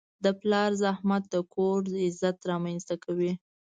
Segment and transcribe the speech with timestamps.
[0.23, 3.31] د پلار زحمت د کور عزت رامنځته کوي.